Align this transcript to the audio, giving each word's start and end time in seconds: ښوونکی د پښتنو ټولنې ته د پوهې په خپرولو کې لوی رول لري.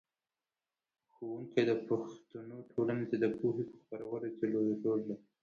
ښوونکی 1.13 1.61
د 1.69 1.71
پښتنو 1.87 2.57
ټولنې 2.71 3.05
ته 3.11 3.15
د 3.23 3.25
پوهې 3.37 3.63
په 3.71 3.75
خپرولو 3.81 4.27
کې 4.37 4.45
لوی 4.53 4.73
رول 4.85 5.01
لري. 5.09 5.25